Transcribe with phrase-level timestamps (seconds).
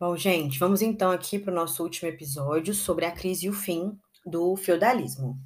[0.00, 3.52] Bom, gente, vamos então aqui para o nosso último episódio sobre a crise e o
[3.52, 3.92] fim
[4.24, 5.38] do feudalismo.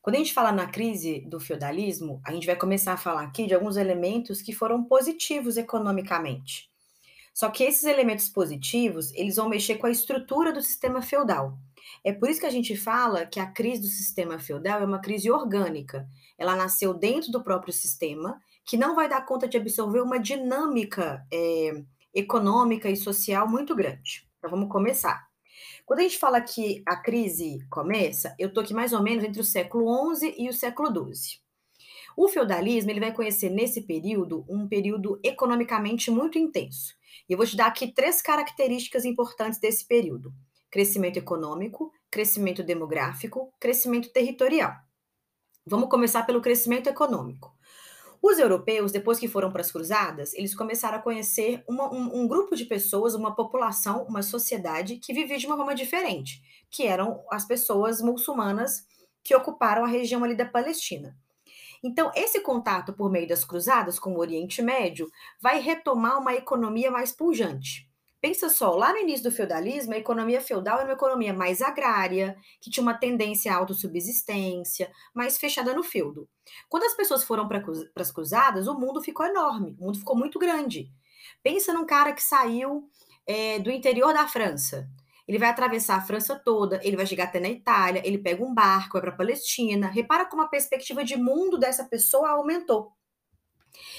[0.00, 3.46] Quando a gente fala na crise do feudalismo, a gente vai começar a falar aqui
[3.46, 6.70] de alguns elementos que foram positivos economicamente.
[7.34, 11.58] Só que esses elementos positivos, eles vão mexer com a estrutura do sistema feudal.
[12.02, 15.00] É por isso que a gente fala que a crise do sistema feudal é uma
[15.00, 16.08] crise orgânica.
[16.38, 21.26] Ela nasceu dentro do próprio sistema, que não vai dar conta de absorver uma dinâmica
[21.30, 21.84] é,
[22.14, 24.28] econômica e social muito grande.
[24.38, 25.26] Então vamos começar.
[25.84, 29.40] Quando a gente fala que a crise começa, eu estou aqui mais ou menos entre
[29.40, 31.40] o século XI e o século XII.
[32.16, 36.94] O feudalismo ele vai conhecer nesse período um período economicamente muito intenso.
[37.28, 40.32] E eu vou te dar aqui três características importantes desse período:
[40.70, 44.74] crescimento econômico, crescimento demográfico, crescimento territorial.
[45.66, 47.56] Vamos começar pelo crescimento econômico.
[48.22, 52.28] Os europeus, depois que foram para as cruzadas, eles começaram a conhecer uma, um, um,
[52.28, 57.24] grupo de pessoas, uma população, uma sociedade que vivia de uma forma diferente, que eram
[57.32, 58.86] as pessoas muçulmanas
[59.24, 61.16] que ocuparam a região ali da Palestina.
[61.82, 66.92] Então, esse contato por meio das cruzadas com o Oriente Médio vai retomar uma economia
[66.92, 67.90] mais pujante.
[68.22, 72.36] Pensa só, lá no início do feudalismo, a economia feudal era uma economia mais agrária,
[72.60, 76.28] que tinha uma tendência à autossubsistência, mais fechada no feudo.
[76.68, 77.60] Quando as pessoas foram para
[77.96, 80.88] as cruzadas, o mundo ficou enorme, o mundo ficou muito grande.
[81.42, 82.88] Pensa num cara que saiu
[83.26, 84.88] é, do interior da França.
[85.26, 88.54] Ele vai atravessar a França toda, ele vai chegar até na Itália, ele pega um
[88.54, 89.88] barco, vai para a Palestina.
[89.88, 92.92] Repara como a perspectiva de mundo dessa pessoa aumentou.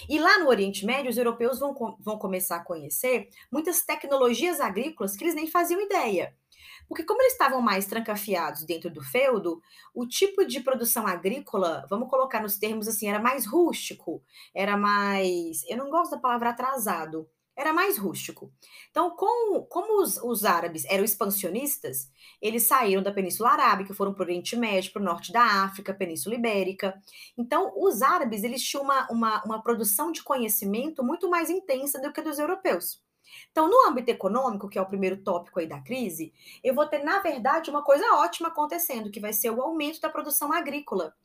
[0.10, 5.16] E lá no Oriente Médio, os europeus vão, vão começar a conhecer muitas tecnologias agrícolas
[5.16, 6.36] que eles nem faziam ideia.
[6.88, 9.62] Porque, como eles estavam mais trancafiados dentro do feudo,
[9.94, 14.22] o tipo de produção agrícola, vamos colocar nos termos assim, era mais rústico,
[14.54, 15.64] era mais.
[15.68, 18.52] Eu não gosto da palavra atrasado, era mais rústico.
[18.90, 22.10] Então, com, como os, os, árabes eram expansionistas,
[22.42, 25.94] eles saíram da Península Arábica, foram para o Oriente Médio, para o norte da África,
[25.94, 27.00] Península Ibérica.
[27.38, 32.12] Então, os árabes eles tinham uma, uma, uma produção de conhecimento muito mais intensa do
[32.12, 33.02] que a dos europeus.
[33.52, 37.04] Então, no âmbito econômico, que é o primeiro tópico aí da crise, eu vou ter,
[37.04, 41.16] na verdade, uma coisa ótima acontecendo, que vai ser o aumento da produção agrícola.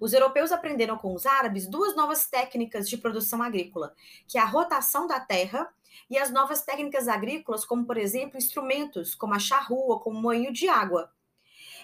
[0.00, 3.94] Os europeus aprenderam com os árabes duas novas técnicas de produção agrícola,
[4.28, 5.72] que é a rotação da terra
[6.08, 10.68] e as novas técnicas agrícolas, como por exemplo instrumentos como a charrua, como moinho de
[10.68, 11.10] água.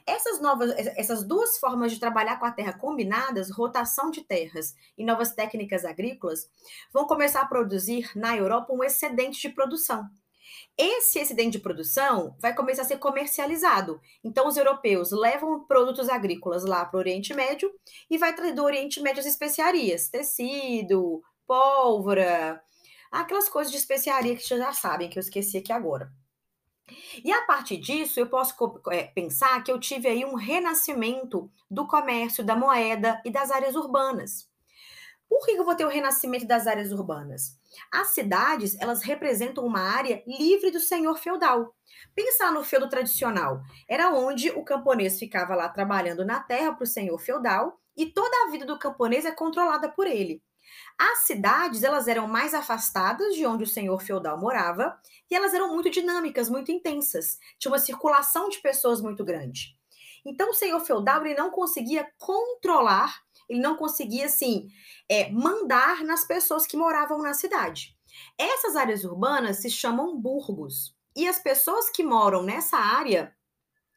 [0.06, 5.04] Essas novas, essas duas formas de trabalhar com a terra combinadas, rotação de terras e
[5.04, 6.48] novas técnicas agrícolas,
[6.92, 10.08] vão começar a produzir na Europa um excedente de produção.
[10.76, 14.00] Esse excedente de produção vai começar a ser comercializado.
[14.22, 17.70] Então, os europeus levam produtos agrícolas lá para o Oriente Médio
[18.10, 22.62] e vai trazer do Oriente Médio as especiarias, tecido, pólvora,
[23.10, 26.12] aquelas coisas de especiaria que vocês já sabem, que eu esqueci aqui agora.
[27.22, 28.54] E a partir disso, eu posso
[28.90, 33.74] é, pensar que eu tive aí um renascimento do comércio, da moeda e das áreas
[33.74, 34.47] urbanas.
[35.28, 37.58] Por que eu vou ter o renascimento das áreas urbanas?
[37.92, 41.74] As cidades, elas representam uma área livre do senhor feudal.
[42.14, 46.86] Pensar no feudo tradicional, era onde o camponês ficava lá trabalhando na terra para o
[46.86, 50.42] senhor feudal e toda a vida do camponês é controlada por ele.
[50.98, 54.98] As cidades, elas eram mais afastadas de onde o senhor feudal morava
[55.30, 57.38] e elas eram muito dinâmicas, muito intensas.
[57.58, 59.76] Tinha uma circulação de pessoas muito grande.
[60.24, 64.68] Então, o senhor feudal ele não conseguia controlar ele não conseguia, assim,
[65.08, 67.96] é, mandar nas pessoas que moravam na cidade.
[68.36, 70.94] Essas áreas urbanas se chamam burgos.
[71.16, 73.34] E as pessoas que moram nessa área,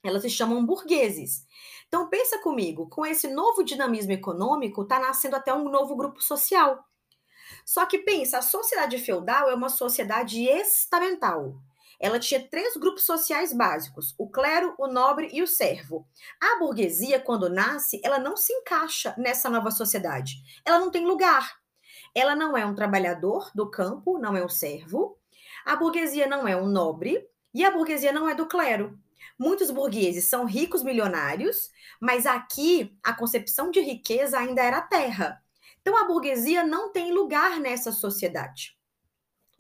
[0.03, 1.45] elas se chamam burgueses.
[1.87, 6.83] Então, pensa comigo, com esse novo dinamismo econômico, está nascendo até um novo grupo social.
[7.65, 11.61] Só que pensa, a sociedade feudal é uma sociedade estamental
[12.01, 16.07] ela tinha três grupos sociais básicos: o clero, o nobre e o servo.
[16.41, 20.37] A burguesia, quando nasce, ela não se encaixa nessa nova sociedade.
[20.65, 21.61] Ela não tem lugar.
[22.15, 25.17] Ela não é um trabalhador do campo, não é um servo.
[25.63, 28.99] A burguesia não é um nobre e a burguesia não é do clero.
[29.39, 35.41] Muitos burgueses são ricos milionários, mas aqui a concepção de riqueza ainda era terra.
[35.81, 38.77] Então a burguesia não tem lugar nessa sociedade.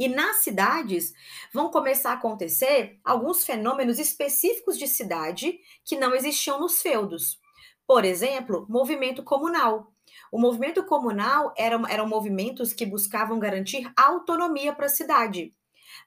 [0.01, 1.13] E nas cidades
[1.53, 7.39] vão começar a acontecer alguns fenômenos específicos de cidade que não existiam nos feudos.
[7.85, 9.93] Por exemplo, movimento comunal.
[10.31, 15.53] O movimento comunal eram, eram movimentos que buscavam garantir autonomia para a cidade.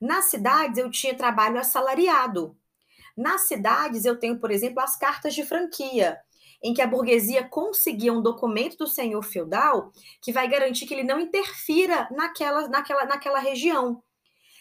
[0.01, 2.59] Nas cidades, eu tinha trabalho assalariado.
[3.17, 6.19] Nas cidades, eu tenho, por exemplo, as cartas de franquia
[6.65, 11.05] em que a burguesia conseguia um documento do senhor feudal que vai garantir que ele
[11.05, 14.03] não interfira naquela, naquela, naquela região.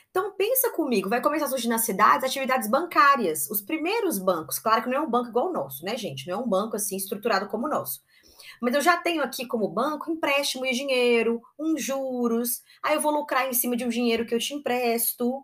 [0.09, 3.49] Então pensa comigo, vai começar a surgir nas cidades atividades bancárias.
[3.49, 6.27] Os primeiros bancos, claro que não é um banco igual o nosso, né, gente?
[6.27, 8.01] Não é um banco assim estruturado como o nosso.
[8.61, 13.13] Mas eu já tenho aqui como banco empréstimo e dinheiro, uns juros, aí eu vou
[13.13, 15.41] lucrar em cima de um dinheiro que eu te empresto.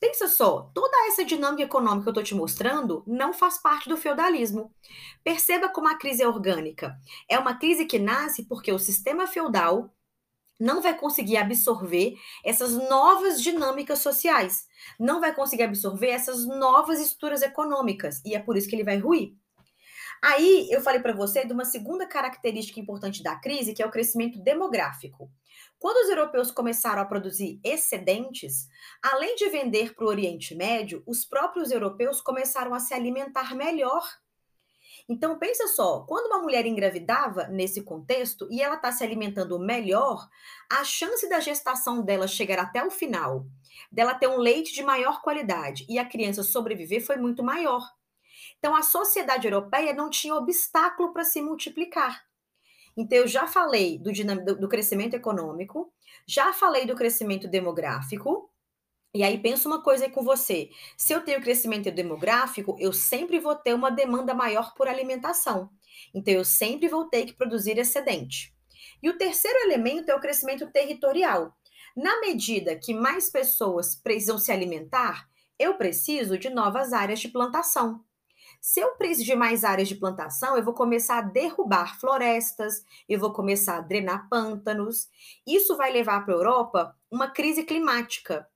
[0.00, 3.96] Pensa só, toda essa dinâmica econômica que eu estou te mostrando não faz parte do
[3.96, 4.72] feudalismo.
[5.24, 6.96] Perceba como a crise é orgânica.
[7.28, 9.92] É uma crise que nasce porque o sistema feudal
[10.58, 14.66] não vai conseguir absorver essas novas dinâmicas sociais,
[14.98, 18.98] não vai conseguir absorver essas novas estruturas econômicas, e é por isso que ele vai
[18.98, 19.36] ruir.
[20.22, 23.90] Aí eu falei para você de uma segunda característica importante da crise, que é o
[23.90, 25.30] crescimento demográfico.
[25.78, 28.68] Quando os europeus começaram a produzir excedentes,
[29.02, 34.02] além de vender para o Oriente Médio, os próprios europeus começaram a se alimentar melhor.
[35.08, 40.28] Então, pensa só, quando uma mulher engravidava nesse contexto e ela está se alimentando melhor,
[40.70, 43.46] a chance da gestação dela chegar até o final,
[43.90, 47.97] dela ter um leite de maior qualidade e a criança sobreviver foi muito maior.
[48.58, 52.22] Então, a sociedade europeia não tinha obstáculo para se multiplicar.
[52.96, 54.10] Então, eu já falei do,
[54.56, 55.92] do crescimento econômico,
[56.26, 58.50] já falei do crescimento demográfico,
[59.14, 60.70] e aí pensa uma coisa aí com você.
[60.96, 65.70] Se eu tenho crescimento demográfico, eu sempre vou ter uma demanda maior por alimentação.
[66.14, 68.54] Então eu sempre vou ter que produzir excedente.
[69.02, 71.56] E o terceiro elemento é o crescimento territorial.
[71.96, 75.26] Na medida que mais pessoas precisam se alimentar,
[75.58, 78.04] eu preciso de novas áreas de plantação.
[78.60, 83.18] Se eu preciso de mais áreas de plantação, eu vou começar a derrubar florestas, eu
[83.18, 85.08] vou começar a drenar pântanos.
[85.46, 88.48] Isso vai levar para a Europa uma crise climática.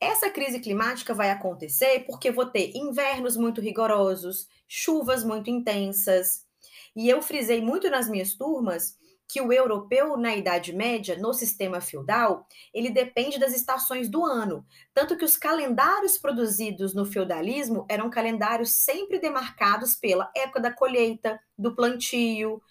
[0.00, 6.46] Essa crise climática vai acontecer porque eu vou ter invernos muito rigorosos, chuvas muito intensas.
[6.94, 8.96] E eu frisei muito nas minhas turmas
[9.28, 14.64] que o europeu na Idade Média, no sistema feudal, ele depende das estações do ano.
[14.94, 21.40] Tanto que os calendários produzidos no feudalismo eram calendários sempre demarcados pela época da colheita,
[21.58, 22.62] do plantio,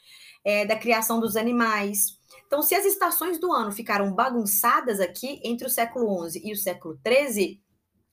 [0.43, 2.19] é, da criação dos animais.
[2.47, 6.57] Então, se as estações do ano ficaram bagunçadas aqui entre o século XI e o
[6.57, 7.61] século XIII,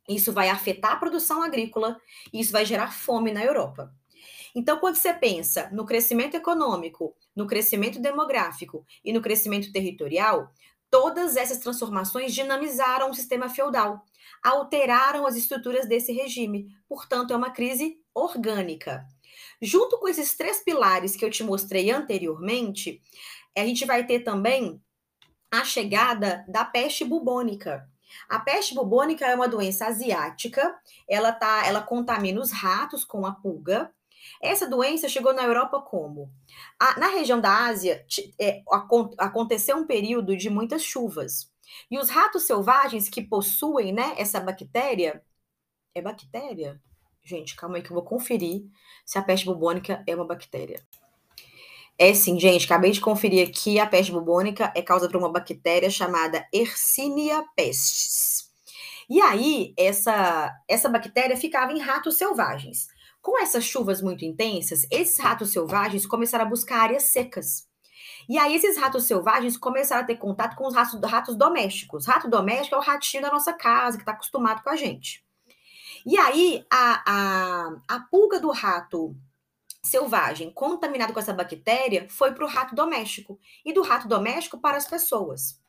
[0.09, 1.97] isso vai afetar a produção agrícola
[2.33, 3.95] e isso vai gerar fome na Europa.
[4.55, 10.51] Então, quando você pensa no crescimento econômico, no crescimento demográfico e no crescimento territorial,
[10.91, 14.05] todas essas transformações dinamizaram o sistema feudal,
[14.43, 16.69] alteraram as estruturas desse regime.
[16.89, 19.07] Portanto, é uma crise orgânica.
[19.61, 23.01] Junto com esses três pilares que eu te mostrei anteriormente,
[23.57, 24.83] a gente vai ter também
[25.51, 27.89] a chegada da peste bubônica.
[28.29, 30.75] A peste bubônica é uma doença asiática,
[31.09, 33.91] ela tá, ela contamina os ratos com a pulga,
[34.41, 36.31] essa doença chegou na Europa como?
[36.79, 38.05] A, na região da Ásia,
[38.39, 38.63] é,
[39.19, 41.51] aconteceu um período de muitas chuvas.
[41.91, 45.23] E os ratos selvagens que possuem né, essa bactéria.
[45.95, 46.81] É bactéria?
[47.25, 48.65] Gente, calma aí que eu vou conferir
[49.05, 50.83] se a peste bubônica é uma bactéria.
[51.99, 53.79] É sim, gente, acabei de conferir aqui.
[53.79, 58.51] A peste bubônica é causada por uma bactéria chamada Yersinia pestis.
[59.09, 62.89] E aí, essa, essa bactéria ficava em ratos selvagens.
[63.23, 67.69] Com essas chuvas muito intensas, esses ratos selvagens começaram a buscar áreas secas.
[68.29, 72.07] E aí, esses ratos selvagens começaram a ter contato com os ratos, ratos domésticos.
[72.07, 75.25] Rato doméstico é o ratinho da nossa casa, que está acostumado com a gente.
[76.05, 79.17] E aí, a, a, a pulga do rato
[79.85, 84.77] selvagem contaminado com essa bactéria foi para o rato doméstico e do rato doméstico para
[84.77, 85.62] as pessoas.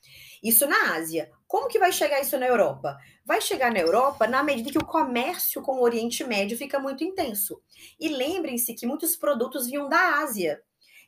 [0.44, 1.32] Isso na Ásia.
[1.48, 2.98] Como que vai chegar isso na Europa?
[3.26, 7.04] Vai chegar na Europa na medida que o comércio com o Oriente Médio fica muito
[7.04, 7.62] intenso.
[8.00, 10.62] E lembrem-se que muitos produtos vinham da Ásia.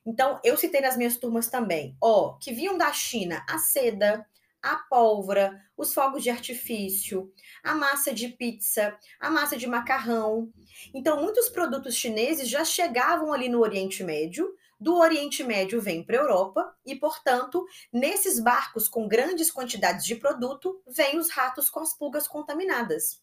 [0.06, 4.26] Então, eu citei nas minhas turmas também, ó, que vinham da China a seda,
[4.62, 7.32] a pólvora, os fogos de artifício,
[7.64, 10.52] a massa de pizza, a massa de macarrão.
[10.94, 16.18] Então, muitos produtos chineses já chegavam ali no Oriente Médio, do Oriente Médio vem para
[16.18, 21.80] a Europa e, portanto, nesses barcos com grandes quantidades de produto, vêm os ratos com
[21.80, 23.22] as pulgas contaminadas.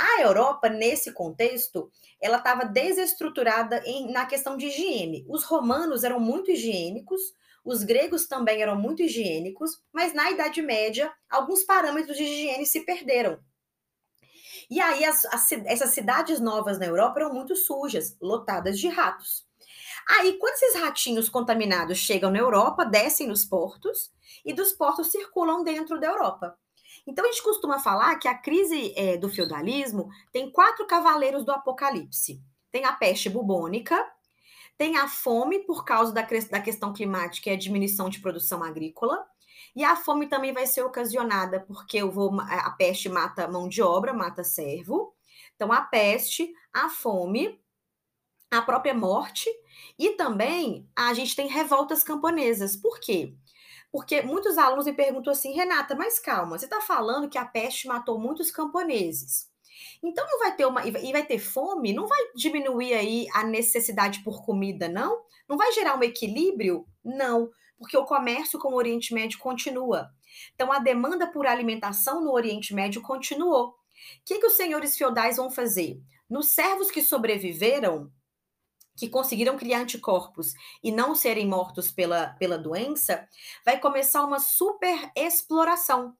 [0.00, 1.90] A Europa, nesse contexto,
[2.20, 5.26] ela estava desestruturada em, na questão de higiene.
[5.28, 7.20] Os romanos eram muito higiênicos,
[7.64, 12.80] os gregos também eram muito higiênicos, mas na Idade Média, alguns parâmetros de higiene se
[12.80, 13.38] perderam.
[14.70, 19.47] E aí, as, as, essas cidades novas na Europa eram muito sujas, lotadas de ratos.
[20.08, 24.10] Aí, quando esses ratinhos contaminados chegam na Europa, descem nos portos
[24.44, 26.56] e dos portos circulam dentro da Europa.
[27.06, 31.52] Então, a gente costuma falar que a crise é, do feudalismo tem quatro cavaleiros do
[31.52, 34.02] apocalipse: tem a peste bubônica,
[34.78, 39.26] tem a fome por causa da, da questão climática e a diminuição de produção agrícola.
[39.76, 43.82] E a fome também vai ser ocasionada porque eu vou a peste mata mão de
[43.82, 45.14] obra, mata servo.
[45.54, 47.60] Então a peste, a fome,
[48.50, 49.48] a própria morte
[49.98, 52.76] e também a gente tem revoltas camponesas.
[52.76, 53.34] Por quê?
[53.90, 57.88] Porque muitos alunos me perguntam assim, Renata, mas calma, você está falando que a peste
[57.88, 59.48] matou muitos camponeses.
[60.02, 64.22] Então não vai ter uma e vai ter fome, não vai diminuir aí a necessidade
[64.22, 65.22] por comida, não?
[65.48, 66.86] Não vai gerar um equilíbrio?
[67.04, 70.10] Não, porque o comércio com o Oriente Médio continua.
[70.54, 73.68] Então a demanda por alimentação no Oriente Médio continuou.
[73.68, 73.74] O
[74.24, 76.00] que, que os senhores feudais vão fazer?
[76.28, 78.12] Nos servos que sobreviveram,
[78.98, 83.26] que conseguiram criar anticorpos e não serem mortos pela, pela doença,
[83.64, 86.16] vai começar uma super exploração.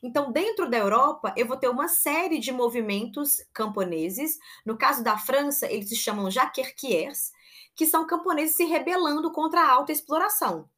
[0.00, 4.38] Então, dentro da Europa, eu vou ter uma série de movimentos camponeses.
[4.64, 7.32] No caso da França, eles se chamam jaquerquiers,
[7.74, 10.68] que são camponeses se rebelando contra a alta exploração.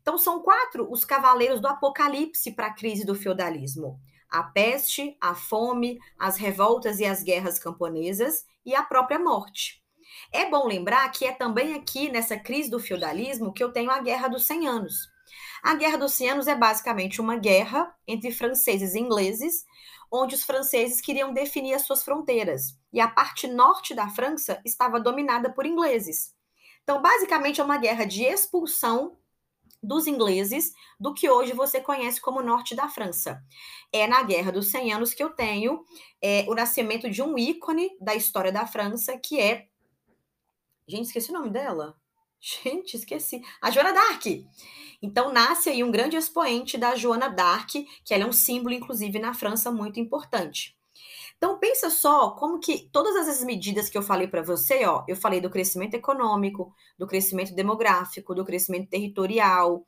[0.00, 4.00] Então, são quatro os cavaleiros do apocalipse para a crise do feudalismo:
[4.30, 9.81] a peste, a fome, as revoltas e as guerras camponesas e a própria morte.
[10.32, 14.00] É bom lembrar que é também aqui nessa crise do feudalismo que eu tenho a
[14.00, 14.94] Guerra dos 100 Anos.
[15.62, 19.64] A Guerra dos 100 Anos é basicamente uma guerra entre franceses e ingleses,
[20.10, 25.00] onde os franceses queriam definir as suas fronteiras, e a parte norte da França estava
[25.00, 26.34] dominada por ingleses.
[26.82, 29.16] Então, basicamente, é uma guerra de expulsão
[29.82, 33.42] dos ingleses do que hoje você conhece como norte da França.
[33.92, 35.84] É na Guerra dos 100 Anos que eu tenho
[36.22, 39.66] é, o nascimento de um ícone da história da França, que é
[40.86, 41.96] Gente, esqueci o nome dela.
[42.40, 43.40] Gente, esqueci.
[43.60, 44.46] A Joana d'Arc.
[45.00, 49.18] Então nasce aí um grande expoente da Joana d'Arc, que ela é um símbolo, inclusive,
[49.18, 50.76] na França muito importante.
[51.36, 55.16] Então pensa só como que todas essas medidas que eu falei para você, ó, eu
[55.16, 59.84] falei do crescimento econômico, do crescimento demográfico, do crescimento territorial,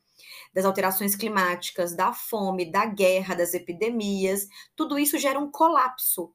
[0.53, 6.33] das alterações climáticas, da fome, da guerra, das epidemias, tudo isso gera um colapso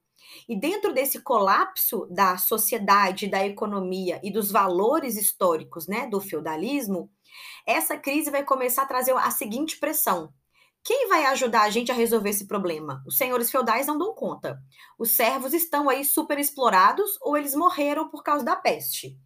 [0.49, 7.11] e dentro desse colapso da sociedade, da economia e dos valores históricos né, do feudalismo,
[7.67, 10.33] essa crise vai começar a trazer a seguinte pressão.
[10.83, 13.03] Quem vai ajudar a gente a resolver esse problema?
[13.07, 14.59] Os senhores feudais não dão conta.
[14.99, 19.17] Os servos estão aí super explorados ou eles morreram por causa da peste.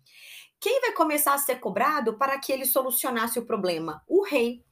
[0.60, 4.02] Quem vai começar a ser cobrado para que ele solucionasse o problema?
[4.08, 4.64] O rei.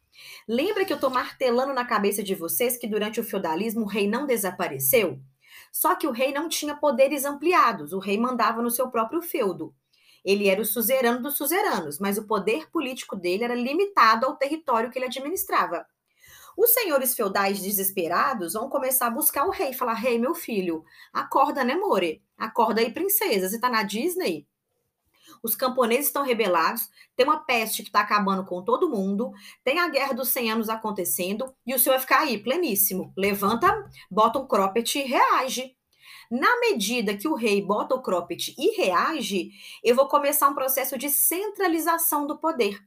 [0.48, 4.08] Lembra que eu estou martelando na cabeça de vocês que durante o feudalismo o rei
[4.08, 5.20] não desapareceu?
[5.72, 9.74] Só que o rei não tinha poderes ampliados, o rei mandava no seu próprio feudo.
[10.24, 14.90] Ele era o suzerano dos suzeranos, mas o poder político dele era limitado ao território
[14.90, 15.84] que ele administrava.
[16.56, 21.64] Os senhores feudais desesperados vão começar a buscar o rei, falar: "Rei, meu filho, acorda,
[21.64, 22.22] né, more?
[22.38, 24.46] Acorda aí, princesa, você tá na Disney?"
[25.42, 29.30] Os camponeses estão rebelados, tem uma peste que está acabando com todo mundo,
[29.64, 33.12] tem a guerra dos 100 anos acontecendo, e o senhor vai ficar aí, pleníssimo.
[33.16, 35.76] Levanta, bota um cropped e reage.
[36.30, 39.50] Na medida que o rei bota o cropped e reage,
[39.84, 42.78] eu vou começar um processo de centralização do poder.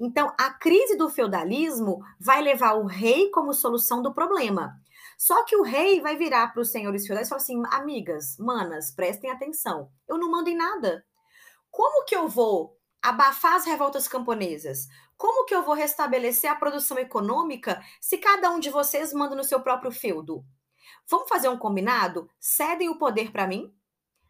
[0.00, 4.74] Então, a crise do feudalismo vai levar o rei como solução do problema.
[5.16, 8.90] Só que o rei vai virar para os senhores feudais e falar assim: amigas, manas,
[8.90, 9.90] prestem atenção.
[10.08, 11.04] Eu não mando em nada.
[11.70, 14.88] Como que eu vou abafar as revoltas camponesas?
[15.16, 19.44] Como que eu vou restabelecer a produção econômica se cada um de vocês manda no
[19.44, 20.44] seu próprio feudo?
[21.08, 22.28] Vamos fazer um combinado?
[22.38, 23.74] Cedem o poder para mim,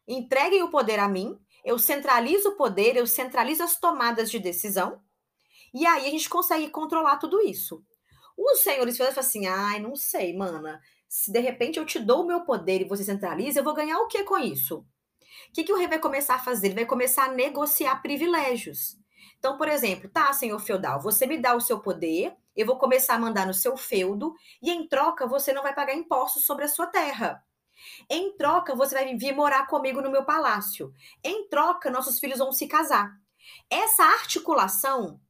[0.06, 5.00] entreguem o poder a mim, eu centralizo o poder, eu centralizo as tomadas de decisão,
[5.72, 7.84] e aí a gente consegue controlar tudo isso.
[8.36, 10.80] Os senhores falam assim: ai, não sei, mana.
[11.08, 13.98] Se de repente eu te dou o meu poder e você centraliza, eu vou ganhar
[13.98, 14.84] o que com isso?
[15.48, 16.68] O que, que o rei vai começar a fazer?
[16.68, 18.98] Ele vai começar a negociar privilégios.
[19.38, 23.14] Então, por exemplo, tá, senhor feudal, você me dá o seu poder, eu vou começar
[23.14, 26.68] a mandar no seu feudo, e em troca você não vai pagar impostos sobre a
[26.68, 27.42] sua terra.
[28.08, 30.92] Em troca, você vai vir morar comigo no meu palácio.
[31.24, 33.16] Em troca, nossos filhos vão se casar.
[33.70, 35.20] Essa articulação,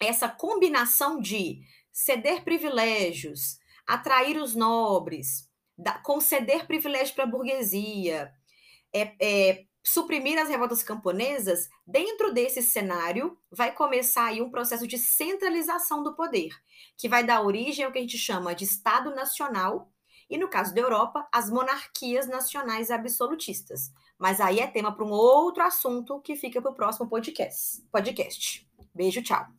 [0.00, 1.60] essa combinação de
[1.92, 5.48] ceder privilégios, atrair os nobres,
[6.02, 8.32] conceder privilégio para a burguesia,
[8.92, 14.98] é, é, suprimir as revoltas camponesas, dentro desse cenário vai começar aí um processo de
[14.98, 16.50] centralização do poder,
[16.96, 19.90] que vai dar origem ao que a gente chama de Estado Nacional
[20.28, 23.90] e, no caso da Europa, as monarquias nacionais absolutistas.
[24.18, 27.82] Mas aí é tema para um outro assunto que fica para o próximo podcast.
[27.90, 28.68] podcast.
[28.94, 29.50] Beijo, tchau.